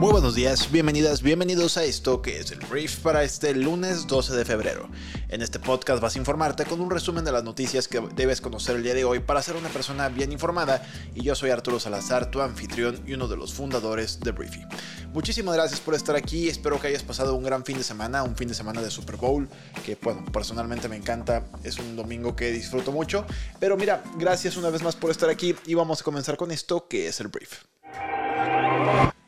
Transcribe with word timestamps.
Muy 0.00 0.12
buenos 0.12 0.34
días, 0.34 0.72
bienvenidas, 0.72 1.20
bienvenidos 1.20 1.76
a 1.76 1.84
esto 1.84 2.22
que 2.22 2.38
es 2.38 2.50
el 2.52 2.60
brief 2.60 3.00
para 3.00 3.22
este 3.22 3.54
lunes 3.54 4.06
12 4.06 4.34
de 4.34 4.46
febrero. 4.46 4.88
En 5.28 5.42
este 5.42 5.58
podcast 5.58 6.00
vas 6.00 6.16
a 6.16 6.18
informarte 6.18 6.64
con 6.64 6.80
un 6.80 6.90
resumen 6.90 7.22
de 7.22 7.32
las 7.32 7.44
noticias 7.44 7.86
que 7.86 8.00
debes 8.16 8.40
conocer 8.40 8.76
el 8.76 8.82
día 8.82 8.94
de 8.94 9.04
hoy 9.04 9.18
para 9.18 9.42
ser 9.42 9.56
una 9.56 9.68
persona 9.68 10.08
bien 10.08 10.32
informada 10.32 10.82
y 11.14 11.22
yo 11.22 11.34
soy 11.34 11.50
Arturo 11.50 11.78
Salazar, 11.78 12.30
tu 12.30 12.40
anfitrión 12.40 12.98
y 13.06 13.12
uno 13.12 13.28
de 13.28 13.36
los 13.36 13.52
fundadores 13.52 14.20
de 14.20 14.32
Briefy. 14.32 14.64
Muchísimas 15.12 15.54
gracias 15.54 15.80
por 15.80 15.94
estar 15.94 16.16
aquí, 16.16 16.48
espero 16.48 16.80
que 16.80 16.86
hayas 16.86 17.02
pasado 17.02 17.34
un 17.34 17.44
gran 17.44 17.66
fin 17.66 17.76
de 17.76 17.84
semana, 17.84 18.22
un 18.22 18.36
fin 18.36 18.48
de 18.48 18.54
semana 18.54 18.80
de 18.80 18.90
Super 18.90 19.18
Bowl, 19.18 19.50
que 19.84 19.98
bueno, 20.00 20.24
personalmente 20.32 20.88
me 20.88 20.96
encanta, 20.96 21.44
es 21.62 21.78
un 21.78 21.94
domingo 21.94 22.34
que 22.34 22.50
disfruto 22.52 22.90
mucho, 22.90 23.26
pero 23.58 23.76
mira, 23.76 24.02
gracias 24.16 24.56
una 24.56 24.70
vez 24.70 24.82
más 24.82 24.96
por 24.96 25.10
estar 25.10 25.28
aquí 25.28 25.54
y 25.66 25.74
vamos 25.74 26.00
a 26.00 26.04
comenzar 26.04 26.38
con 26.38 26.52
esto 26.52 26.88
que 26.88 27.06
es 27.06 27.20
el 27.20 27.28
brief. 27.28 27.69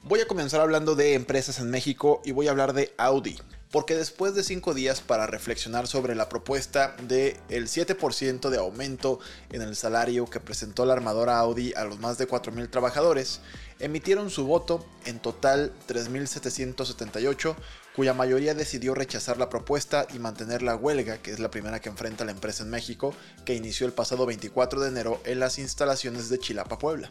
Voy 0.05 0.19
a 0.19 0.27
comenzar 0.27 0.61
hablando 0.61 0.97
de 0.97 1.15
empresas 1.15 1.61
en 1.61 1.71
México 1.71 2.23
y 2.25 2.33
voy 2.33 2.49
a 2.49 2.51
hablar 2.51 2.73
de 2.73 2.93
Audi. 2.99 3.39
Porque 3.71 3.95
después 3.95 4.35
de 4.35 4.43
cinco 4.43 4.75
días 4.75 5.01
para 5.01 5.29
reflexionar 5.29 5.87
sobre 5.87 6.17
la 6.17 6.29
propuesta 6.29 6.97
del 7.07 7.37
el 7.49 7.69
7% 7.69 8.51
de 8.51 8.59
aumento 8.59 9.21
en 9.51 9.63
el 9.63 9.77
salario 9.77 10.27
que 10.27 10.41
presentó 10.41 10.87
la 10.87 10.95
armadora 10.95 11.39
Audi 11.39 11.73
a 11.75 11.85
los 11.85 12.01
más 12.01 12.19
de 12.19 12.27
4.000 12.27 12.69
trabajadores, 12.69 13.43
emitieron 13.79 14.29
su 14.29 14.45
voto, 14.45 14.85
en 15.07 15.21
total 15.21 15.73
3.778, 15.87 17.55
cuya 17.95 18.15
mayoría 18.15 18.55
decidió 18.55 18.95
rechazar 18.95 19.37
la 19.37 19.51
propuesta 19.51 20.07
y 20.15 20.19
mantener 20.19 20.63
la 20.63 20.77
huelga, 20.77 21.19
que 21.19 21.31
es 21.31 21.41
la 21.41 21.51
primera 21.51 21.81
que 21.81 21.91
enfrenta 21.91 22.25
la 22.25 22.33
empresa 22.33 22.63
en 22.63 22.71
México, 22.71 23.15
que 23.45 23.55
inició 23.55 23.87
el 23.87 23.93
pasado 23.93 24.25
24 24.25 24.81
de 24.81 24.89
enero 24.89 25.21
en 25.25 25.41
las 25.41 25.59
instalaciones 25.59 26.29
de 26.29 26.39
Chilapa, 26.39 26.79
Puebla. 26.79 27.11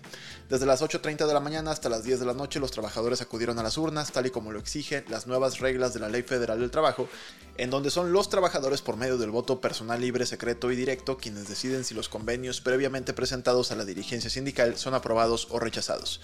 Desde 0.50 0.66
las 0.66 0.82
8.30 0.82 1.28
de 1.28 1.34
la 1.34 1.40
mañana 1.40 1.72
hasta 1.72 1.90
las 1.90 2.04
10 2.04 2.20
de 2.20 2.26
la 2.26 2.34
noche 2.34 2.60
los 2.60 2.72
trabajadores 2.72 3.22
acudieron 3.22 3.60
a 3.60 3.64
las 3.64 3.78
urnas, 3.78 4.12
tal 4.12 4.26
y 4.26 4.32
como 4.32 4.52
lo 4.52 4.60
exigen 4.60 5.06
las 5.10 5.28
nuevas 5.28 5.60
reglas 5.60 5.94
de 5.94 6.00
la 6.00 6.10
Ley 6.10 6.24
Federal 6.24 6.60
del 6.60 6.72
Trabajo, 6.72 7.08
en 7.58 7.70
donde 7.70 7.92
son 7.92 8.12
los 8.12 8.30
trabajadores 8.30 8.82
por 8.82 8.98
medio 8.98 9.18
del 9.18 9.30
voto 9.30 9.62
personal 9.62 10.02
libre, 10.02 10.26
secreto 10.26 10.72
y 10.72 10.76
directo 10.76 11.18
quienes 11.18 11.48
deciden 11.48 11.84
si 11.84 11.94
los 11.94 12.10
convenios 12.10 12.62
previamente 12.62 13.14
presentados 13.14 13.72
a 13.72 13.76
la 13.76 13.86
dirigencia 13.86 14.30
sindical 14.30 14.78
son 14.78 14.96
aprobados 14.96 15.48
o 15.52 15.60
rechazados 15.60 16.22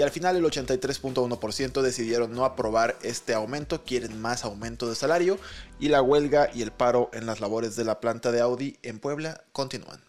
y 0.00 0.02
al 0.02 0.10
final 0.10 0.34
el 0.34 0.44
83.1% 0.44 1.82
decidieron 1.82 2.32
no 2.32 2.46
aprobar 2.46 2.96
este 3.02 3.34
aumento, 3.34 3.84
quieren 3.84 4.18
más 4.18 4.46
aumento 4.46 4.88
de 4.88 4.94
salario 4.94 5.38
y 5.78 5.90
la 5.90 6.00
huelga 6.00 6.48
y 6.54 6.62
el 6.62 6.70
paro 6.72 7.10
en 7.12 7.26
las 7.26 7.40
labores 7.40 7.76
de 7.76 7.84
la 7.84 8.00
planta 8.00 8.32
de 8.32 8.40
Audi 8.40 8.78
en 8.82 8.98
Puebla 8.98 9.44
continúan. 9.52 10.00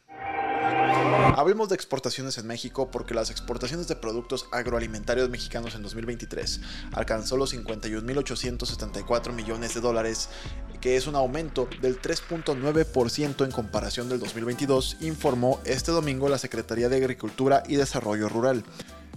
Hablemos 1.35 1.67
de 1.67 1.75
exportaciones 1.75 2.37
en 2.37 2.47
México 2.47 2.89
porque 2.89 3.13
las 3.13 3.31
exportaciones 3.31 3.89
de 3.89 3.97
productos 3.97 4.47
agroalimentarios 4.53 5.29
mexicanos 5.29 5.75
en 5.75 5.83
2023 5.83 6.61
alcanzó 6.93 7.35
los 7.35 7.53
51.874 7.53 9.33
millones 9.33 9.73
de 9.73 9.81
dólares, 9.81 10.29
que 10.79 10.95
es 10.95 11.05
un 11.05 11.17
aumento 11.17 11.67
del 11.81 12.01
3.9% 12.01 13.43
en 13.43 13.51
comparación 13.51 14.07
del 14.07 14.21
2022, 14.21 14.99
informó 15.01 15.59
este 15.65 15.91
domingo 15.91 16.29
la 16.29 16.37
Secretaría 16.37 16.87
de 16.87 16.95
Agricultura 16.95 17.63
y 17.67 17.75
Desarrollo 17.75 18.29
Rural. 18.29 18.63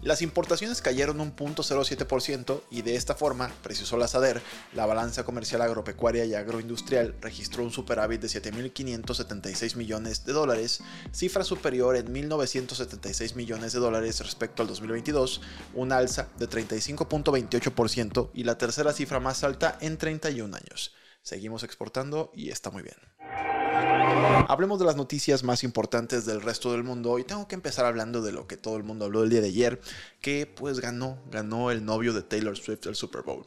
Las 0.05 0.20
importaciones 0.20 0.83
cayeron 0.83 1.19
un 1.22 1.34
0.07% 1.34 2.60
y 2.70 2.83
de 2.83 2.94
esta 2.94 3.14
forma, 3.14 3.50
precisó 3.62 3.97
la 3.97 4.06
SADER, 4.06 4.42
la 4.74 4.84
balanza 4.84 5.24
comercial 5.24 5.62
agropecuaria 5.62 6.27
y 6.27 6.34
agroindustrial 6.34 7.14
registró 7.22 7.64
un 7.64 7.70
superávit 7.70 8.20
de 8.20 8.29
7.576 8.29 9.77
millones 9.77 10.27
de 10.27 10.34
dólares, 10.34 10.83
cifra 11.11 11.42
superior 11.42 11.96
en 11.96 12.12
1.976 12.12 13.34
millones 13.34 13.73
de 13.73 13.79
dólares 13.79 14.20
respecto 14.20 14.61
al 14.61 14.68
2022, 14.68 15.40
un 15.73 15.90
alza 15.90 16.29
de 16.39 16.50
35.28% 16.50 18.29
y 18.34 18.45
la 18.45 18.58
tercera 18.58 18.92
cifra 18.92 19.20
más 19.20 19.42
alta 19.42 19.79
en 19.80 19.96
31 19.96 20.55
años. 20.55 20.92
Seguimos 21.23 21.62
exportando 21.62 22.30
y 22.34 22.50
está 22.50 22.70
muy 22.70 22.83
bien. 22.83 23.54
Hablemos 24.48 24.79
de 24.79 24.85
las 24.85 24.97
noticias 24.97 25.42
más 25.42 25.65
importantes 25.65 26.27
del 26.27 26.41
resto 26.41 26.73
del 26.73 26.85
mundo 26.85 27.19
y 27.19 27.25
tengo 27.25 27.48
que 27.48 27.55
empezar 27.55 27.87
hablando 27.87 28.23
de 28.23 28.33
lo 28.33 28.47
que 28.47 28.57
todo 28.57 28.77
el 28.77 28.83
mundo 28.83 29.07
habló 29.07 29.23
el 29.23 29.31
día 29.31 29.41
de 29.41 29.48
ayer, 29.48 29.81
que 30.20 30.47
pues 30.47 30.81
ganó, 30.81 31.19
ganó 31.31 31.70
el 31.70 31.85
novio 31.85 32.13
de 32.13 32.23
Taylor 32.23 32.57
Swift 32.57 32.87
el 32.87 32.95
Super 32.95 33.23
Bowl. 33.23 33.47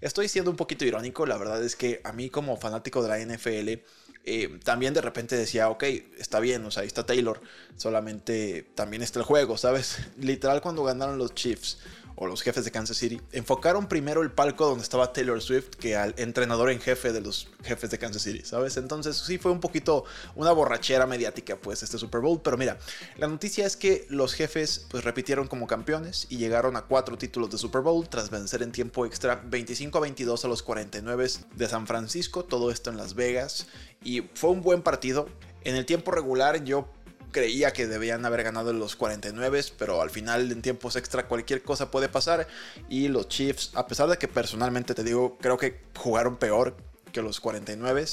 Estoy 0.00 0.28
siendo 0.28 0.50
un 0.50 0.56
poquito 0.56 0.84
irónico, 0.84 1.26
la 1.26 1.38
verdad 1.38 1.62
es 1.62 1.76
que 1.76 2.00
a 2.04 2.12
mí 2.12 2.28
como 2.28 2.56
fanático 2.56 3.02
de 3.02 3.08
la 3.08 3.18
NFL, 3.18 3.84
eh, 4.24 4.58
también 4.64 4.94
de 4.94 5.00
repente 5.00 5.36
decía, 5.36 5.68
ok, 5.68 5.84
está 6.18 6.40
bien, 6.40 6.64
o 6.64 6.70
sea, 6.70 6.82
ahí 6.82 6.88
está 6.88 7.06
Taylor, 7.06 7.40
solamente 7.76 8.68
también 8.74 9.02
está 9.02 9.20
el 9.20 9.24
juego, 9.24 9.56
¿sabes? 9.56 9.98
Literal 10.18 10.60
cuando 10.60 10.82
ganaron 10.82 11.18
los 11.18 11.34
Chiefs 11.34 11.78
o 12.16 12.26
los 12.26 12.42
jefes 12.42 12.64
de 12.64 12.70
Kansas 12.70 12.96
City, 12.96 13.20
enfocaron 13.32 13.88
primero 13.88 14.22
el 14.22 14.30
palco 14.30 14.66
donde 14.66 14.82
estaba 14.82 15.12
Taylor 15.12 15.40
Swift 15.40 15.70
que 15.70 15.96
al 15.96 16.14
entrenador 16.18 16.70
en 16.70 16.80
jefe 16.80 17.12
de 17.12 17.20
los 17.20 17.48
jefes 17.62 17.90
de 17.90 17.98
Kansas 17.98 18.22
City, 18.22 18.42
¿sabes? 18.44 18.76
Entonces 18.76 19.16
sí 19.16 19.38
fue 19.38 19.52
un 19.52 19.60
poquito 19.60 20.04
una 20.34 20.52
borrachera 20.52 21.06
mediática 21.06 21.56
pues 21.56 21.82
este 21.82 21.98
Super 21.98 22.20
Bowl, 22.20 22.40
pero 22.42 22.56
mira, 22.56 22.78
la 23.16 23.28
noticia 23.28 23.66
es 23.66 23.76
que 23.76 24.06
los 24.08 24.34
jefes 24.34 24.86
pues 24.90 25.04
repitieron 25.04 25.48
como 25.48 25.66
campeones 25.66 26.26
y 26.28 26.38
llegaron 26.38 26.76
a 26.76 26.82
cuatro 26.82 27.18
títulos 27.18 27.50
de 27.50 27.58
Super 27.58 27.82
Bowl 27.82 28.08
tras 28.08 28.30
vencer 28.30 28.62
en 28.62 28.72
tiempo 28.72 29.06
extra 29.06 29.42
25 29.44 29.98
a 29.98 30.00
22 30.00 30.44
a 30.44 30.48
los 30.48 30.62
49 30.62 31.28
de 31.54 31.68
San 31.68 31.86
Francisco, 31.86 32.44
todo 32.44 32.70
esto 32.70 32.90
en 32.90 32.96
Las 32.96 33.14
Vegas 33.14 33.66
y 34.04 34.22
fue 34.34 34.50
un 34.50 34.62
buen 34.62 34.82
partido. 34.82 35.28
En 35.64 35.76
el 35.76 35.86
tiempo 35.86 36.10
regular 36.10 36.64
yo 36.64 36.88
creía 37.32 37.72
que 37.72 37.86
debían 37.86 38.24
haber 38.24 38.44
ganado 38.44 38.72
los 38.72 38.94
49, 38.94 39.64
pero 39.78 40.00
al 40.00 40.10
final 40.10 40.52
en 40.52 40.62
tiempos 40.62 40.96
extra 40.96 41.26
cualquier 41.26 41.62
cosa 41.62 41.90
puede 41.90 42.08
pasar. 42.08 42.46
Y 42.88 43.08
los 43.08 43.28
Chiefs, 43.28 43.72
a 43.74 43.86
pesar 43.86 44.08
de 44.08 44.18
que 44.18 44.28
personalmente 44.28 44.94
te 44.94 45.02
digo, 45.02 45.38
creo 45.40 45.56
que 45.58 45.80
jugaron 45.96 46.36
peor 46.36 46.76
que 47.12 47.22
los 47.22 47.40
49, 47.40 48.04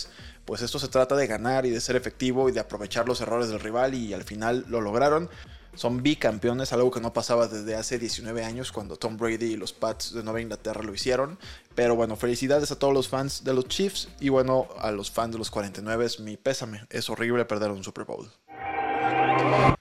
pues 0.46 0.62
esto 0.62 0.80
se 0.80 0.88
trata 0.88 1.16
de 1.16 1.28
ganar 1.28 1.66
y 1.66 1.70
de 1.70 1.82
ser 1.82 1.96
efectivo 1.96 2.50
y 2.50 2.52
de 2.52 2.60
aprovechar 2.60 3.08
los 3.08 3.22
errores 3.22 3.50
del 3.50 3.60
rival 3.60 3.94
y 3.94 4.14
al 4.14 4.24
final 4.24 4.66
lo 4.68 4.82
lograron. 4.82 5.30
Son 5.76 6.02
bicampeones, 6.04 6.74
algo 6.74 6.92
que 6.92 7.00
no 7.00 7.14
pasaba 7.14 7.48
desde 7.48 7.76
hace 7.76 8.00
19 8.00 8.44
años 8.44 8.72
cuando 8.72 8.98
Tom 8.98 9.18
Brady 9.18 9.54
y 9.54 9.56
los 9.56 9.72
Pats 9.72 10.14
de 10.14 10.24
Nueva 10.24 10.42
Inglaterra 10.42 10.82
lo 10.84 10.94
hicieron. 10.94 11.38
Pero 11.76 11.96
bueno, 11.96 12.16
felicidades 12.16 12.72
a 12.72 12.80
todos 12.80 12.94
los 12.94 13.08
fans 13.08 13.44
de 13.44 13.54
los 13.54 13.68
Chiefs 13.68 14.10
y 14.20 14.30
bueno, 14.30 14.68
a 14.80 14.92
los 14.92 15.12
fans 15.12 15.34
de 15.34 15.38
los 15.38 15.52
49, 15.52 16.08
mi 16.20 16.36
pésame. 16.36 16.86
Es 16.90 17.10
horrible 17.10 17.46
perder 17.46 17.72
un 17.72 17.84
Super 17.84 18.06
Bowl. 18.06 18.30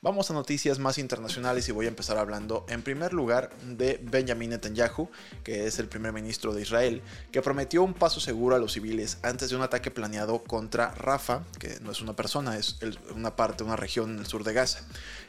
Vamos 0.01 0.31
a 0.31 0.35
noticias 0.35 0.79
más 0.79 0.97
internacionales 0.97 1.69
y 1.69 1.73
voy 1.73 1.87
a 1.87 1.89
empezar 1.89 2.19
hablando 2.19 2.65
en 2.69 2.83
primer 2.83 3.13
lugar 3.13 3.51
de 3.63 4.01
Benjamin 4.03 4.51
Netanyahu, 4.51 5.11
que 5.45 5.67
es 5.67 5.79
el 5.79 5.89
primer 5.89 6.13
ministro 6.13 6.55
de 6.55 6.63
Israel, 6.63 7.03
que 7.31 7.43
prometió 7.43 7.83
un 7.83 7.95
paso 7.95 8.21
seguro 8.21 8.57
a 8.57 8.59
los 8.59 8.73
civiles 8.73 9.19
antes 9.23 9.51
de 9.51 9.57
un 9.57 9.63
ataque 9.63 9.91
planeado 9.91 10.43
contra 10.45 10.93
Rafa, 10.93 11.43
que 11.59 11.79
no 11.81 11.93
es 11.93 12.01
una 12.01 12.17
persona, 12.17 12.57
es 12.57 12.79
una 13.15 13.37
parte, 13.37 13.65
una 13.65 13.77
región 13.77 14.11
en 14.11 14.21
el 14.21 14.27
sur 14.27 14.45
de 14.45 14.53
Gaza. 14.53 14.81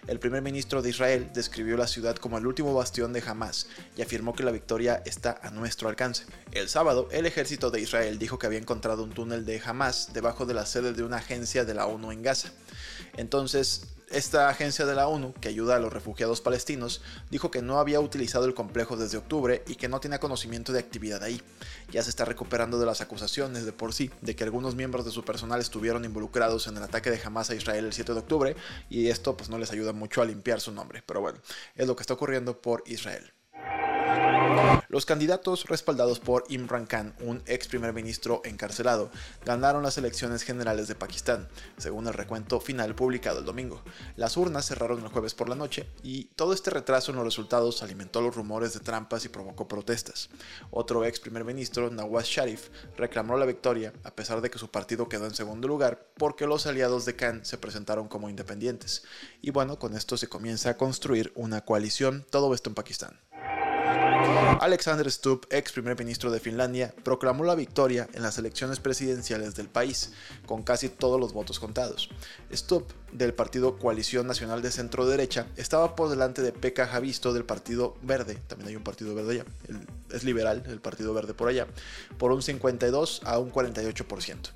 El 0.08 0.20
primer 0.20 0.42
ministro 0.42 0.81
de 0.81 0.90
Israel 0.90 1.30
describió 1.34 1.76
la 1.76 1.88
ciudad 1.88 2.16
como 2.16 2.38
el 2.38 2.48
último 2.48 2.74
bastión 2.74 3.12
de 3.12 3.22
Hamas 3.26 3.68
y 3.98 4.02
afirmó 4.02 4.34
que 4.34 4.44
la 4.44 4.52
victoria 4.52 5.04
está 5.06 5.40
a 5.44 5.52
nuestro 5.52 5.90
alcance. 5.90 6.26
El 6.52 6.70
sábado, 6.70 7.10
el 7.12 7.26
ejército 7.26 7.70
de 7.70 7.81
Israel 7.81 8.18
dijo 8.18 8.40
que 8.40 8.48
había 8.48 8.60
encontrado 8.60 9.04
un 9.04 9.12
túnel 9.12 9.46
de 9.46 9.62
Hamas 9.64 10.14
debajo 10.14 10.46
de 10.46 10.54
la 10.54 10.66
sede 10.66 10.94
de 10.94 11.04
una 11.04 11.18
agencia 11.18 11.66
de 11.66 11.74
la 11.74 11.86
ONU 11.86 12.12
en 12.12 12.22
Gaza. 12.22 12.52
Entonces, 13.18 13.88
esta 14.12 14.50
agencia 14.50 14.86
de 14.86 14.96
la 14.96 15.08
ONU, 15.08 15.34
que 15.34 15.50
ayuda 15.50 15.75
a 15.75 15.80
los 15.80 15.94
refugiados 15.94 16.42
palestinos, 16.42 17.02
dijo 17.30 17.52
que 17.52 17.62
no 17.62 17.80
había 17.80 18.00
utilizado 18.00 18.45
el 18.45 18.54
complejo 18.54 18.98
desde 18.98 19.18
octubre 19.18 19.63
y 19.68 19.75
que 19.75 19.88
no 19.88 20.00
tenía 20.00 20.19
conocimiento 20.19 20.74
de 20.74 20.80
actividad 20.80 21.24
ahí. 21.24 21.42
Ya 21.92 22.04
se 22.04 22.10
está 22.10 22.25
recuperando 22.25 22.80
de 22.80 22.86
las 22.86 23.01
acusaciones 23.01 23.66
de 23.66 23.74
por 23.74 23.94
sí 23.94 24.12
de 24.22 24.36
que 24.36 24.44
algunos 24.44 24.75
miembros 24.75 25.06
de 25.06 25.12
su 25.12 25.24
personal 25.24 25.62
estuvieron 25.62 26.06
involucrados 26.06 26.68
en 26.68 26.78
el 26.78 26.84
ataque 26.84 27.12
de 27.12 27.22
Hamas 27.24 27.50
a 27.50 27.56
Israel 27.56 27.86
el 27.86 27.94
7 27.94 28.13
de 28.13 28.19
octubre 28.19 28.56
y 28.89 29.07
esto 29.07 29.36
pues 29.38 29.50
no 29.50 29.57
les 29.57 29.72
ayuda 29.72 29.94
mucho 29.94 30.22
a 30.22 30.25
limpiar 30.25 30.62
su 30.62 30.72
nombre, 30.72 31.04
pero 31.06 31.22
bueno, 31.22 31.39
es 31.75 31.88
lo 31.88 31.95
que 31.95 32.04
está 32.04 32.13
ocurriendo 32.13 32.62
por 32.62 32.84
Israel. 32.86 33.31
Los 34.91 35.06
candidatos 35.06 35.68
respaldados 35.68 36.19
por 36.19 36.45
Imran 36.50 36.88
Khan, 36.88 37.13
un 37.19 37.44
ex 37.45 37.68
primer 37.68 37.94
ministro 37.94 38.41
encarcelado, 38.44 39.12
ganaron 39.45 39.83
las 39.83 40.00
elecciones 40.00 40.41
generales 40.41 40.88
de 40.88 40.95
Pakistán, 40.95 41.47
según 41.77 42.07
el 42.07 42.15
recuento 42.15 42.59
final 42.59 42.95
publicado 42.95 43.38
el 43.38 43.45
domingo. 43.45 43.83
Las 44.15 44.36
urnas 44.36 44.65
cerraron 44.65 45.03
el 45.03 45.09
jueves 45.09 45.36
por 45.36 45.47
la 45.47 45.53
noche 45.53 45.88
y 46.01 46.24
todo 46.36 46.53
este 46.53 46.71
retraso 46.71 47.12
en 47.12 47.18
los 47.18 47.25
resultados 47.25 47.83
alimentó 47.83 48.19
los 48.19 48.36
rumores 48.36 48.74
de 48.74 48.80
trampas 48.80 49.25
y 49.25 49.30
provocó 49.30 49.68
protestas. 49.68 50.31
Otro 50.71 51.06
ex 51.06 51.19
primer 51.19 51.45
ministro, 51.45 51.91
Nawaz 51.91 52.25
Sharif, 52.25 52.69
reclamó 52.97 53.38
la 53.38 53.45
victoria 53.45 53.94
a 54.03 54.15
pesar 54.15 54.41
de 54.41 54.50
que 54.50 54.57
su 54.57 54.71
partido 54.71 55.07
quedó 55.07 55.27
en 55.27 55.36
segundo 55.36 55.68
lugar 55.68 56.07
porque 56.18 56.47
los 56.47 56.65
aliados 56.65 57.06
de 57.06 57.15
Khan 57.15 57.45
se 57.45 57.59
presentaron 57.59 58.07
como 58.07 58.27
independientes. 58.27 59.03
Y 59.39 59.51
bueno, 59.51 59.77
con 59.77 59.95
esto 59.95 60.18
se 60.18 60.30
comienza 60.30 60.71
a 60.71 60.77
construir 60.77 61.31
una 61.36 61.63
coalición, 61.63 62.25
todo 62.31 62.56
esto 62.56 62.71
en 62.71 62.74
Pakistán. 62.74 63.19
Alexander 64.62 65.10
Stubb, 65.10 65.48
ex 65.50 65.71
primer 65.71 65.98
ministro 65.98 66.31
de 66.31 66.39
Finlandia, 66.39 66.94
proclamó 67.04 67.44
la 67.45 67.56
victoria 67.56 68.10
en 68.13 68.21
las 68.21 68.38
elecciones 68.38 68.80
presidenciales 68.80 69.56
del 69.56 69.69
país, 69.69 70.12
con 70.45 70.63
casi 70.63 70.89
todos 70.89 71.19
los 71.19 71.31
votos 71.31 71.60
contados. 71.60 72.10
Stubb, 72.51 72.86
del 73.13 73.33
partido 73.33 73.77
Coalición 73.77 74.27
Nacional 74.27 74.62
de 74.62 74.71
Centro 74.71 75.06
Derecha, 75.06 75.48
estaba 75.56 75.95
por 75.95 76.10
delante 76.10 76.42
de 76.42 76.51
Pekka 76.51 76.88
Javisto 76.88 77.33
del 77.33 77.45
Partido 77.45 77.95
Verde, 78.01 78.36
también 78.48 78.69
hay 78.69 78.75
un 78.75 78.83
Partido 78.83 79.16
Verde 79.16 79.31
allá, 79.31 79.45
es 80.12 80.24
liberal 80.24 80.63
el 80.68 80.81
Partido 80.81 81.13
Verde 81.13 81.33
por 81.33 81.48
allá, 81.48 81.68
por 82.18 82.31
un 82.31 82.42
52 82.42 83.22
a 83.24 83.39
un 83.39 83.51
48%. 83.51 84.51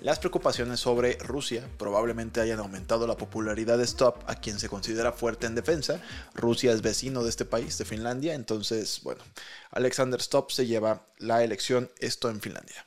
Las 0.00 0.18
preocupaciones 0.18 0.78
sobre 0.78 1.16
Rusia 1.18 1.66
probablemente 1.78 2.40
hayan 2.40 2.58
aumentado 2.58 3.06
la 3.06 3.16
popularidad 3.16 3.78
de 3.78 3.84
Stop, 3.84 4.22
a 4.26 4.34
quien 4.34 4.58
se 4.58 4.68
considera 4.68 5.12
fuerte 5.12 5.46
en 5.46 5.54
defensa. 5.54 6.02
Rusia 6.34 6.72
es 6.72 6.82
vecino 6.82 7.24
de 7.24 7.30
este 7.30 7.46
país, 7.46 7.78
de 7.78 7.86
Finlandia, 7.86 8.34
entonces, 8.34 9.00
bueno, 9.02 9.22
Alexander 9.70 10.20
Stop 10.20 10.50
se 10.50 10.66
lleva 10.66 11.06
la 11.18 11.42
elección, 11.42 11.90
esto 11.98 12.28
en 12.28 12.42
Finlandia. 12.42 12.86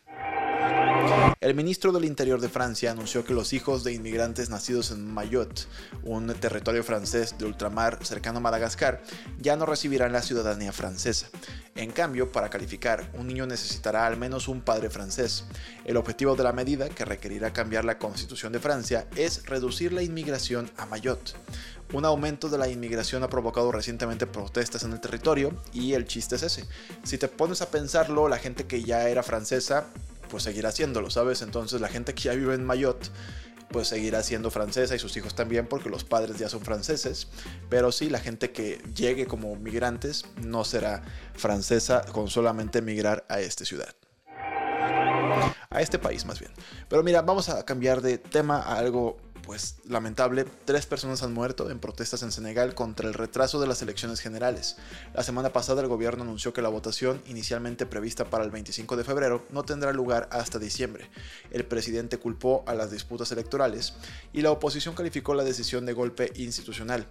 El 1.41 1.55
ministro 1.55 1.91
del 1.91 2.05
Interior 2.05 2.41
de 2.41 2.49
Francia 2.49 2.91
anunció 2.91 3.23
que 3.23 3.33
los 3.33 3.53
hijos 3.53 3.83
de 3.83 3.93
inmigrantes 3.93 4.49
nacidos 4.49 4.91
en 4.91 5.11
Mayotte, 5.11 5.67
un 6.03 6.27
territorio 6.33 6.83
francés 6.83 7.37
de 7.37 7.45
ultramar 7.45 8.05
cercano 8.05 8.37
a 8.37 8.41
Madagascar, 8.41 9.01
ya 9.39 9.55
no 9.55 9.65
recibirán 9.65 10.11
la 10.11 10.21
ciudadanía 10.21 10.71
francesa. 10.73 11.27
En 11.75 11.91
cambio, 11.91 12.31
para 12.31 12.49
calificar, 12.49 13.09
un 13.17 13.27
niño 13.27 13.47
necesitará 13.47 14.05
al 14.05 14.17
menos 14.17 14.47
un 14.47 14.61
padre 14.61 14.89
francés. 14.89 15.45
El 15.85 15.97
objetivo 15.97 16.35
de 16.35 16.43
la 16.43 16.51
medida, 16.51 16.89
que 16.89 17.05
requerirá 17.05 17.53
cambiar 17.53 17.85
la 17.85 17.97
constitución 17.97 18.51
de 18.51 18.59
Francia, 18.59 19.07
es 19.15 19.45
reducir 19.45 19.93
la 19.93 20.03
inmigración 20.03 20.69
a 20.77 20.85
Mayotte. 20.85 21.35
Un 21.93 22.05
aumento 22.05 22.49
de 22.49 22.57
la 22.57 22.67
inmigración 22.67 23.23
ha 23.23 23.29
provocado 23.29 23.71
recientemente 23.71 24.27
protestas 24.27 24.83
en 24.83 24.91
el 24.91 24.99
territorio 24.99 25.53
y 25.73 25.93
el 25.93 26.05
chiste 26.05 26.35
es 26.35 26.43
ese. 26.43 26.67
Si 27.03 27.17
te 27.17 27.27
pones 27.27 27.61
a 27.61 27.71
pensarlo, 27.71 28.27
la 28.27 28.37
gente 28.37 28.67
que 28.67 28.83
ya 28.83 29.09
era 29.09 29.23
francesa 29.23 29.87
pues 30.29 30.43
seguirá 30.43 30.69
haciéndolo, 30.69 31.09
¿sabes? 31.09 31.41
Entonces 31.41 31.81
la 31.81 31.89
gente 31.89 32.13
que 32.13 32.23
ya 32.23 32.33
vive 32.33 32.55
en 32.55 32.65
Mayotte 32.65 33.09
pues 33.69 33.87
seguirá 33.87 34.23
siendo 34.23 34.49
francesa 34.51 34.95
y 34.95 34.99
sus 34.99 35.15
hijos 35.17 35.35
también 35.35 35.67
porque 35.67 35.89
los 35.89 36.03
padres 36.03 36.37
ya 36.37 36.49
son 36.49 36.61
franceses, 36.61 37.27
pero 37.69 37.91
sí 37.91 38.09
la 38.09 38.19
gente 38.19 38.51
que 38.51 38.81
llegue 38.95 39.27
como 39.27 39.55
migrantes 39.55 40.25
no 40.41 40.63
será 40.63 41.03
francesa 41.35 42.03
con 42.11 42.29
solamente 42.29 42.79
emigrar 42.79 43.25
a 43.29 43.39
esta 43.39 43.65
ciudad. 43.65 43.93
A 45.69 45.81
este 45.81 45.99
país 45.99 46.25
más 46.25 46.39
bien. 46.39 46.51
Pero 46.87 47.03
mira, 47.03 47.21
vamos 47.21 47.49
a 47.49 47.63
cambiar 47.63 48.01
de 48.01 48.17
tema 48.17 48.57
a 48.57 48.77
algo 48.79 49.17
pues 49.49 49.77
lamentable, 49.87 50.45
tres 50.65 50.85
personas 50.85 51.23
han 51.23 51.33
muerto 51.33 51.71
en 51.71 51.79
protestas 51.79 52.21
en 52.21 52.31
Senegal 52.31 52.75
contra 52.75 53.07
el 53.07 53.15
retraso 53.15 53.59
de 53.59 53.65
las 53.65 53.81
elecciones 53.81 54.19
generales. 54.19 54.75
La 55.15 55.23
semana 55.23 55.51
pasada 55.51 55.81
el 55.81 55.87
gobierno 55.87 56.21
anunció 56.21 56.53
que 56.53 56.61
la 56.61 56.69
votación, 56.69 57.19
inicialmente 57.25 57.87
prevista 57.87 58.25
para 58.25 58.43
el 58.43 58.51
25 58.51 58.95
de 58.95 59.03
febrero, 59.03 59.43
no 59.49 59.63
tendrá 59.63 59.91
lugar 59.91 60.29
hasta 60.31 60.59
diciembre. 60.59 61.09
El 61.49 61.65
presidente 61.65 62.19
culpó 62.19 62.63
a 62.67 62.75
las 62.75 62.91
disputas 62.91 63.31
electorales 63.31 63.95
y 64.33 64.43
la 64.43 64.51
oposición 64.51 64.93
calificó 64.93 65.33
la 65.33 65.43
decisión 65.43 65.83
de 65.87 65.93
golpe 65.93 66.31
institucional. 66.35 67.07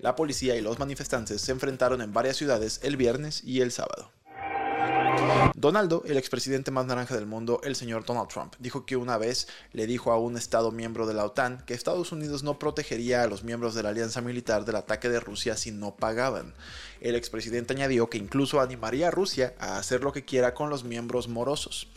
La 0.00 0.16
policía 0.16 0.56
y 0.56 0.62
los 0.62 0.80
manifestantes 0.80 1.40
se 1.40 1.52
enfrentaron 1.52 2.02
en 2.02 2.12
varias 2.12 2.36
ciudades 2.36 2.80
el 2.82 2.96
viernes 2.96 3.44
y 3.44 3.60
el 3.60 3.70
sábado. 3.70 4.15
Donaldo, 5.54 6.02
el 6.06 6.16
expresidente 6.16 6.70
más 6.70 6.86
naranja 6.86 7.14
del 7.14 7.26
mundo, 7.26 7.60
el 7.64 7.76
señor 7.76 8.04
Donald 8.04 8.28
Trump, 8.28 8.54
dijo 8.58 8.86
que 8.86 8.96
una 8.96 9.16
vez 9.18 9.48
le 9.72 9.86
dijo 9.86 10.12
a 10.12 10.18
un 10.18 10.36
Estado 10.36 10.70
miembro 10.70 11.06
de 11.06 11.14
la 11.14 11.24
OTAN 11.24 11.62
que 11.66 11.74
Estados 11.74 12.12
Unidos 12.12 12.42
no 12.42 12.58
protegería 12.58 13.22
a 13.22 13.26
los 13.26 13.42
miembros 13.42 13.74
de 13.74 13.82
la 13.82 13.88
alianza 13.88 14.20
militar 14.20 14.64
del 14.64 14.76
ataque 14.76 15.08
de 15.08 15.18
Rusia 15.18 15.56
si 15.56 15.72
no 15.72 15.96
pagaban. 15.96 16.54
El 17.00 17.16
expresidente 17.16 17.74
añadió 17.74 18.08
que 18.10 18.18
incluso 18.18 18.60
animaría 18.60 19.08
a 19.08 19.10
Rusia 19.10 19.54
a 19.58 19.78
hacer 19.78 20.04
lo 20.04 20.12
que 20.12 20.24
quiera 20.24 20.54
con 20.54 20.70
los 20.70 20.84
miembros 20.84 21.26
morosos. 21.26 21.88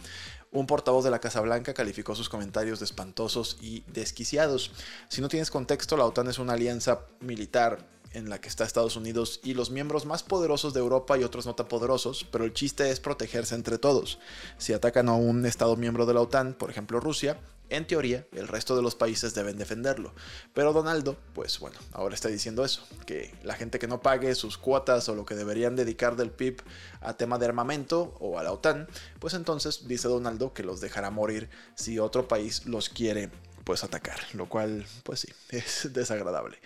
Un 0.51 0.65
portavoz 0.65 1.03
de 1.03 1.11
la 1.11 1.19
Casa 1.19 1.41
Blanca 1.41 1.75
calificó 1.75 2.15
sus 2.15 2.29
comentarios 2.29 2.79
de 2.79 2.85
espantosos 2.85 3.57
y 3.61 3.83
desquiciados. 3.87 4.71
Si 5.09 5.21
no 5.21 5.27
tienes 5.27 5.51
contexto, 5.51 5.95
la 5.95 6.05
OTAN 6.05 6.27
es 6.27 6.39
una 6.39 6.53
alianza 6.53 7.01
militar 7.19 7.98
en 8.13 8.29
la 8.29 8.41
que 8.41 8.49
está 8.49 8.63
Estados 8.63 8.95
Unidos 8.95 9.39
y 9.43 9.53
los 9.53 9.71
miembros 9.71 10.05
más 10.05 10.23
poderosos 10.23 10.73
de 10.73 10.79
Europa 10.79 11.17
y 11.17 11.23
otros 11.23 11.45
no 11.45 11.55
tan 11.55 11.67
poderosos, 11.67 12.25
pero 12.31 12.43
el 12.45 12.53
chiste 12.53 12.89
es 12.89 12.99
protegerse 12.99 13.55
entre 13.55 13.77
todos. 13.77 14.19
Si 14.57 14.73
atacan 14.73 15.09
a 15.09 15.13
un 15.13 15.45
Estado 15.45 15.75
miembro 15.75 16.05
de 16.05 16.13
la 16.13 16.21
OTAN, 16.21 16.53
por 16.53 16.69
ejemplo 16.69 16.99
Rusia, 16.99 17.39
en 17.69 17.85
teoría 17.85 18.25
el 18.31 18.47
resto 18.47 18.75
de 18.75 18.81
los 18.81 18.95
países 18.95 19.33
deben 19.33 19.57
defenderlo. 19.57 20.13
Pero 20.53 20.73
Donaldo, 20.73 21.17
pues 21.33 21.59
bueno, 21.59 21.77
ahora 21.91 22.15
está 22.15 22.29
diciendo 22.29 22.65
eso, 22.65 22.83
que 23.05 23.33
la 23.43 23.55
gente 23.55 23.79
que 23.79 23.87
no 23.87 24.01
pague 24.01 24.33
sus 24.35 24.57
cuotas 24.57 25.07
o 25.09 25.15
lo 25.15 25.25
que 25.25 25.35
deberían 25.35 25.75
dedicar 25.75 26.15
del 26.15 26.31
PIB 26.31 26.61
a 27.01 27.13
tema 27.13 27.37
de 27.37 27.45
armamento 27.45 28.15
o 28.19 28.39
a 28.39 28.43
la 28.43 28.51
OTAN, 28.51 28.87
pues 29.19 29.33
entonces 29.33 29.87
dice 29.87 30.07
Donaldo 30.07 30.53
que 30.53 30.63
los 30.63 30.81
dejará 30.81 31.11
morir 31.11 31.49
si 31.75 31.99
otro 31.99 32.27
país 32.27 32.65
los 32.65 32.89
quiere 32.89 33.29
pues 33.63 33.83
atacar, 33.83 34.19
lo 34.33 34.49
cual 34.49 34.85
pues 35.03 35.21
sí, 35.21 35.27
es 35.49 35.89
desagradable. 35.93 36.57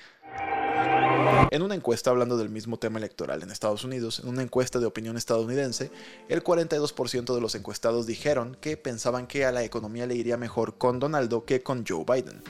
En 1.51 1.61
una 1.61 1.75
encuesta 1.75 2.09
hablando 2.09 2.35
del 2.35 2.49
mismo 2.49 2.77
tema 2.77 2.97
electoral 2.97 3.43
en 3.43 3.51
Estados 3.51 3.83
Unidos, 3.83 4.19
en 4.19 4.27
una 4.27 4.41
encuesta 4.41 4.79
de 4.79 4.85
opinión 4.85 5.17
estadounidense, 5.17 5.91
el 6.27 6.43
42% 6.43 7.33
de 7.33 7.41
los 7.41 7.55
encuestados 7.55 8.05
dijeron 8.07 8.57
que 8.59 8.75
pensaban 8.75 9.27
que 9.27 9.45
a 9.45 9.51
la 9.51 9.63
economía 9.63 10.05
le 10.05 10.15
iría 10.15 10.35
mejor 10.35 10.77
con 10.77 10.99
Donaldo 10.99 11.45
que 11.45 11.61
con 11.61 11.85
Joe 11.87 12.05
Biden. 12.05 12.41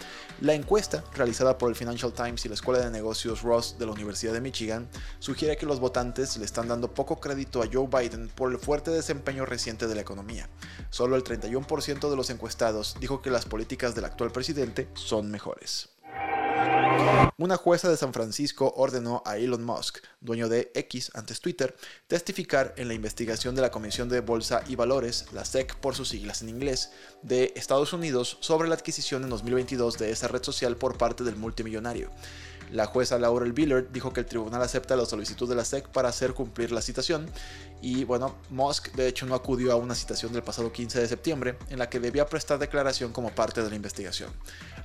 La 0.41 0.53
encuesta, 0.53 1.03
realizada 1.13 1.57
por 1.57 1.69
el 1.69 1.75
Financial 1.75 2.13
Times 2.13 2.45
y 2.45 2.49
la 2.49 2.55
Escuela 2.55 2.83
de 2.83 2.91
Negocios 2.91 3.41
Ross 3.41 3.77
de 3.77 3.85
la 3.85 3.91
Universidad 3.91 4.33
de 4.33 4.41
Michigan, 4.41 4.89
sugiere 5.19 5.57
que 5.57 5.65
los 5.65 5.79
votantes 5.79 6.37
le 6.37 6.45
están 6.45 6.67
dando 6.67 6.93
poco 6.93 7.19
crédito 7.19 7.61
a 7.61 7.67
Joe 7.71 7.87
Biden 7.87 8.29
por 8.29 8.51
el 8.51 8.57
fuerte 8.57 8.89
desempeño 8.89 9.45
reciente 9.45 9.87
de 9.87 9.95
la 9.95 10.01
economía. 10.01 10.49
Solo 10.89 11.15
el 11.15 11.23
31% 11.23 12.09
de 12.09 12.15
los 12.15 12.29
encuestados 12.29 12.95
dijo 12.99 13.21
que 13.21 13.29
las 13.29 13.45
políticas 13.45 13.93
del 13.93 14.05
actual 14.05 14.31
presidente 14.31 14.87
son 14.93 15.29
mejores. 15.29 15.89
Una 17.37 17.57
jueza 17.57 17.89
de 17.89 17.97
San 17.97 18.13
Francisco 18.13 18.71
ordenó 18.77 19.23
a 19.25 19.37
Elon 19.37 19.63
Musk, 19.63 19.97
dueño 20.21 20.49
de 20.49 20.71
X 20.75 21.09
antes 21.15 21.41
Twitter, 21.41 21.75
testificar 22.05 22.75
en 22.77 22.87
la 22.87 22.93
investigación 22.93 23.55
de 23.55 23.63
la 23.63 23.71
Comisión 23.71 24.07
de 24.07 24.19
Bolsa 24.19 24.63
y 24.67 24.75
Valores, 24.75 25.25
la 25.33 25.43
SEC 25.43 25.75
por 25.77 25.95
sus 25.95 26.09
siglas 26.09 26.43
en 26.43 26.49
inglés, 26.49 26.91
de 27.23 27.51
Estados 27.55 27.91
Unidos 27.91 28.37
sobre 28.41 28.69
la 28.69 28.75
adquisición 28.75 29.23
en 29.23 29.29
2022 29.31 29.97
de 29.97 30.11
esa 30.11 30.27
red 30.27 30.43
social 30.43 30.77
por 30.77 30.99
parte 30.99 31.23
del 31.23 31.35
multimillonario. 31.35 32.11
La 32.71 32.85
jueza 32.85 33.17
Laurel 33.17 33.53
Billard 33.53 33.91
dijo 33.91 34.13
que 34.13 34.21
el 34.21 34.25
tribunal 34.27 34.61
acepta 34.61 34.95
la 34.95 35.05
solicitud 35.05 35.49
de 35.49 35.55
la 35.55 35.65
SEC 35.65 35.89
para 35.89 36.09
hacer 36.09 36.33
cumplir 36.33 36.71
la 36.71 36.81
citación 36.81 37.27
y 37.83 38.05
bueno, 38.05 38.33
Musk 38.49 38.93
de 38.93 39.09
hecho 39.09 39.25
no 39.25 39.35
acudió 39.35 39.73
a 39.73 39.75
una 39.75 39.93
citación 39.93 40.31
del 40.31 40.41
pasado 40.41 40.71
15 40.71 41.01
de 41.01 41.07
septiembre 41.07 41.57
en 41.69 41.79
la 41.79 41.89
que 41.89 41.99
debía 41.99 42.25
prestar 42.25 42.57
declaración 42.57 43.11
como 43.11 43.35
parte 43.35 43.61
de 43.61 43.69
la 43.69 43.75
investigación. 43.75 44.31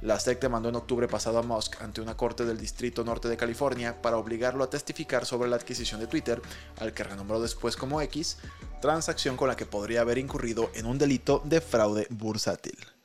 La 0.02 0.19
SEC 0.19 0.40
demandó 0.40 0.69
en 0.69 0.75
octubre 0.75 1.07
pasado 1.07 1.38
a 1.38 1.43
Musk 1.45 1.81
ante 1.81 2.00
una 2.00 2.17
corte 2.17 2.45
del 2.45 2.59
Distrito 2.59 3.05
Norte 3.05 3.28
de 3.28 3.37
California 3.37 4.02
para 4.02 4.17
obligarlo 4.17 4.64
a 4.64 4.71
testificar 4.71 5.26
sobre 5.26 5.49
la 5.49 5.55
adquisición 5.55 6.00
de 6.00 6.09
Twitter, 6.09 6.43
al 6.81 6.93
que 6.93 7.05
renombró 7.05 7.40
después 7.40 7.76
como 7.76 8.02
X, 8.02 8.38
transacción 8.83 9.37
con 9.37 9.47
la 9.47 9.55
que 9.55 9.64
podría 9.64 10.00
haber 10.00 10.19
incurrido 10.19 10.69
en 10.75 10.87
un 10.87 10.99
delito 10.99 11.40
de 11.45 11.61
fraude 11.61 12.09
bursátil. 12.11 12.98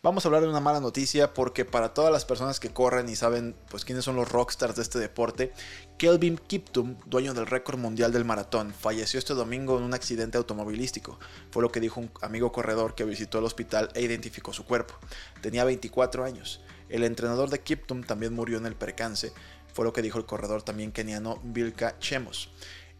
Vamos 0.00 0.24
a 0.24 0.28
hablar 0.28 0.42
de 0.42 0.48
una 0.48 0.60
mala 0.60 0.80
noticia 0.80 1.34
porque 1.34 1.64
para 1.64 1.92
todas 1.92 2.12
las 2.12 2.24
personas 2.24 2.60
que 2.60 2.72
corren 2.72 3.08
y 3.08 3.16
saben 3.16 3.56
pues 3.68 3.84
quiénes 3.84 4.04
son 4.04 4.16
los 4.16 4.30
rockstars 4.30 4.76
de 4.76 4.82
este 4.82 4.98
deporte, 4.98 5.52
Kelvin 5.98 6.38
Kiptum, 6.38 6.96
dueño 7.06 7.34
del 7.34 7.46
récord 7.46 7.78
mundial 7.78 8.12
del 8.12 8.24
maratón, 8.24 8.72
falleció 8.72 9.18
este 9.18 9.34
domingo 9.34 9.76
en 9.76 9.84
un 9.84 9.94
accidente 9.94 10.38
automovilístico. 10.38 11.18
Fue 11.50 11.62
lo 11.62 11.72
que 11.72 11.80
dijo 11.80 12.00
un 12.00 12.10
amigo 12.22 12.52
corredor 12.52 12.94
que 12.94 13.04
visitó 13.04 13.40
el 13.40 13.44
hospital 13.44 13.90
e 13.94 14.02
identificó 14.02 14.52
su 14.52 14.64
cuerpo. 14.64 14.94
Tenía 15.42 15.64
24 15.64 16.24
años. 16.24 16.60
El 16.88 17.04
entrenador 17.04 17.50
de 17.50 17.60
Kiptum 17.60 18.04
también 18.04 18.34
murió 18.34 18.58
en 18.58 18.66
el 18.66 18.76
percance. 18.76 19.32
Fue 19.74 19.84
lo 19.84 19.92
que 19.92 20.02
dijo 20.02 20.18
el 20.18 20.26
corredor 20.26 20.62
también 20.62 20.92
keniano 20.92 21.40
Vilka 21.42 21.98
Chemos. 21.98 22.50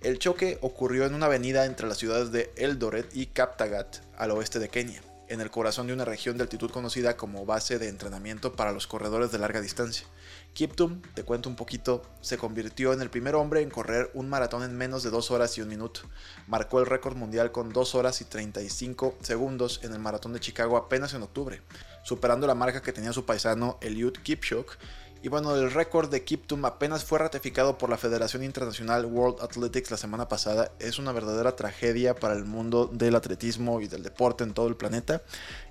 El 0.01 0.19
choque 0.19 0.59
ocurrió 0.61 1.07
en 1.07 1.15
una 1.15 1.27
avenida 1.27 1.65
entre 1.65 1.89
las 1.89 1.99
ciudades 1.99 2.31
de 2.33 2.53
Eldoret 2.57 3.09
y 3.17 3.27
Kaptagat, 3.27 3.99
al 4.17 4.31
oeste 4.33 4.59
de 4.59 4.69
Kenia. 4.69 5.08
En 5.29 5.41
el 5.41 5.51
corazón 5.51 5.87
de 5.87 5.93
una 5.93 6.05
región 6.05 6.37
de 6.37 6.43
altitud 6.43 6.71
conocida 6.71 7.17
como 7.17 7.47
base 7.47 7.79
de 7.79 7.89
entrenamiento 7.89 8.55
para 8.55 8.73
los 8.73 8.87
corredores 8.87 9.31
de 9.31 9.39
larga 9.39 9.61
distancia. 9.61 10.07
Kiptum, 10.55 11.03
te 11.15 11.23
cuento 11.23 11.49
un 11.49 11.57
poquito, 11.57 12.03
se 12.21 12.39
convirtió 12.39 12.93
en 12.93 13.01
el 13.01 13.11
primer 13.11 13.35
hombre 13.35 13.63
en 13.63 13.71
correr 13.71 14.11
un 14.15 14.29
maratón 14.29 14.63
en 14.65 14.77
menos 14.77 15.03
de 15.03 15.11
2 15.11 15.31
horas 15.31 15.57
y 15.57 15.63
un 15.63 15.69
minuto. 15.69 16.01
Marcó 16.47 16.81
el 16.81 16.87
récord 16.87 17.17
mundial 17.17 17.53
con 17.53 17.73
2 17.73 17.95
horas 17.95 18.21
y 18.21 18.25
35 18.25 19.19
segundos 19.21 19.81
en 19.83 19.93
el 19.93 19.99
maratón 19.99 20.33
de 20.33 20.41
Chicago 20.41 20.77
apenas 20.77 21.15
en 21.15 21.23
octubre, 21.23 21.63
superando 22.03 22.47
la 22.47 22.55
marca 22.55 22.83
que 22.83 22.93
tenía 22.93 23.13
su 23.13 23.25
paisano 23.25 23.79
Eliud 23.81 24.15
Kipchoge 24.15 24.79
y 25.23 25.29
bueno, 25.29 25.55
el 25.57 25.71
récord 25.73 26.11
de 26.11 26.25
Kiptum 26.25 26.65
apenas 26.65 27.05
fue 27.05 27.19
ratificado 27.19 27.77
por 27.77 27.91
la 27.91 27.99
Federación 27.99 28.45
Internacional 28.45 29.05
World 29.05 29.43
Athletics 29.43 29.91
la 29.91 29.97
semana 29.97 30.29
pasada. 30.29 30.71
Es 30.79 30.99
una 30.99 31.13
verdadera 31.13 31.57
tragedia 31.57 32.15
para 32.15 32.35
el 32.35 32.45
mundo 32.45 32.89
del 32.93 33.17
atletismo 33.17 33.81
y 33.81 33.89
del 33.89 34.03
deporte 34.03 34.45
en 34.45 34.55
todo 34.55 34.69
el 34.69 34.77
planeta. 34.77 35.23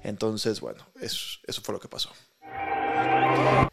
Entonces, 0.04 0.60
bueno, 0.60 0.86
eso, 1.00 1.40
eso 1.48 1.62
fue 1.62 1.74
lo 1.74 1.80
que 1.80 1.88
pasó. 1.88 2.10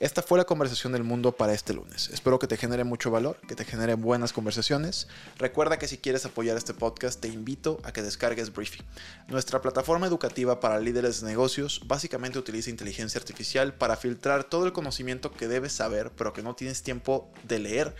Esta 0.01 0.23
fue 0.23 0.39
la 0.39 0.45
conversación 0.45 0.93
del 0.93 1.05
mundo 1.05 1.33
para 1.33 1.55
este 1.55 1.73
lunes. 1.73 2.11
Espero 2.13 2.39
que 2.39 2.47
te 2.47 2.57
genere 2.57 2.85
mucho 2.85 3.11
valor, 3.11 3.39
que 3.49 3.55
te 3.55 3.65
genere 3.65 3.95
buenas 3.95 4.33
conversaciones. 4.33 5.09
Recuerda 5.39 5.79
que 5.79 5.89
si 5.89 5.99
quieres 5.99 6.27
apoyar 6.27 6.57
este 6.57 6.75
podcast, 6.75 7.21
te 7.21 7.29
invito 7.29 7.81
a 7.85 7.93
que 7.93 8.03
descargues 8.03 8.53
Briefy. 8.53 8.83
Nuestra 9.29 9.63
plataforma 9.63 10.07
educativa 10.07 10.61
para 10.61 10.81
líderes 10.81 11.21
de 11.21 11.29
negocios 11.29 11.81
básicamente 11.87 12.39
utiliza 12.39 12.71
inteligencia 12.71 13.19
artificial 13.19 13.75
para 13.75 13.97
filtrar 13.97 14.45
todo 14.45 14.67
el 14.67 14.73
conocimiento 14.73 15.31
que 15.31 15.49
debes 15.49 15.73
saber, 15.73 16.11
pero 16.17 16.33
que 16.33 16.43
no 16.43 16.55
tienes 16.55 16.83
tiempo 16.83 17.31
de 17.45 17.59
leer 17.59 17.95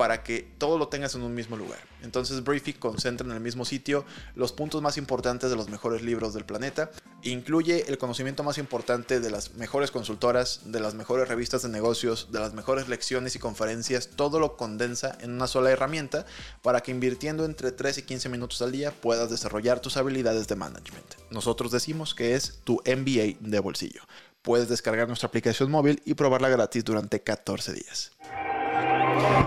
para 0.00 0.22
que 0.22 0.48
todo 0.56 0.78
lo 0.78 0.88
tengas 0.88 1.14
en 1.14 1.20
un 1.20 1.34
mismo 1.34 1.58
lugar. 1.58 1.78
Entonces 2.02 2.42
Briefy 2.42 2.72
concentra 2.72 3.26
en 3.26 3.34
el 3.34 3.40
mismo 3.40 3.66
sitio 3.66 4.06
los 4.34 4.50
puntos 4.50 4.80
más 4.80 4.96
importantes 4.96 5.50
de 5.50 5.56
los 5.56 5.68
mejores 5.68 6.00
libros 6.00 6.32
del 6.32 6.46
planeta. 6.46 6.90
Incluye 7.20 7.84
el 7.86 7.98
conocimiento 7.98 8.42
más 8.42 8.56
importante 8.56 9.20
de 9.20 9.30
las 9.30 9.56
mejores 9.56 9.90
consultoras, 9.90 10.62
de 10.64 10.80
las 10.80 10.94
mejores 10.94 11.28
revistas 11.28 11.60
de 11.60 11.68
negocios, 11.68 12.28
de 12.32 12.40
las 12.40 12.54
mejores 12.54 12.88
lecciones 12.88 13.36
y 13.36 13.40
conferencias. 13.40 14.08
Todo 14.16 14.40
lo 14.40 14.56
condensa 14.56 15.18
en 15.20 15.32
una 15.32 15.46
sola 15.46 15.70
herramienta 15.70 16.24
para 16.62 16.80
que 16.80 16.92
invirtiendo 16.92 17.44
entre 17.44 17.70
3 17.70 17.98
y 17.98 18.02
15 18.04 18.30
minutos 18.30 18.62
al 18.62 18.72
día 18.72 18.92
puedas 18.92 19.28
desarrollar 19.28 19.80
tus 19.80 19.98
habilidades 19.98 20.48
de 20.48 20.56
management. 20.56 21.16
Nosotros 21.28 21.72
decimos 21.72 22.14
que 22.14 22.36
es 22.36 22.60
tu 22.64 22.80
MBA 22.86 23.36
de 23.38 23.60
bolsillo. 23.60 24.00
Puedes 24.40 24.70
descargar 24.70 25.08
nuestra 25.08 25.28
aplicación 25.28 25.70
móvil 25.70 26.00
y 26.06 26.14
probarla 26.14 26.48
gratis 26.48 26.86
durante 26.86 27.22
14 27.22 27.74
días. 27.74 28.12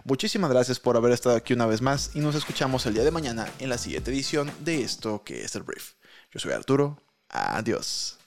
Muchísimas 0.05 0.51
gracias 0.51 0.79
por 0.79 0.97
haber 0.97 1.11
estado 1.11 1.35
aquí 1.35 1.53
una 1.53 1.65
vez 1.65 1.81
más 1.81 2.11
y 2.13 2.19
nos 2.19 2.35
escuchamos 2.35 2.85
el 2.85 2.93
día 2.93 3.03
de 3.03 3.11
mañana 3.11 3.47
en 3.59 3.69
la 3.69 3.77
siguiente 3.77 4.11
edición 4.11 4.51
de 4.59 4.83
esto 4.83 5.23
que 5.23 5.43
es 5.43 5.55
el 5.55 5.63
brief. 5.63 5.93
Yo 6.31 6.39
soy 6.39 6.51
Arturo, 6.51 6.97
adiós. 7.29 8.22